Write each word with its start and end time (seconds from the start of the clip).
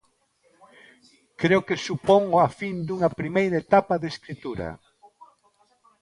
Creo 1.41 1.61
que 1.67 1.81
supón 1.85 2.23
a 2.45 2.47
fin 2.59 2.75
dunha 2.87 3.13
primeira 3.19 3.57
etapa 3.63 3.95
de 4.01 4.07
escritura. 4.13 4.67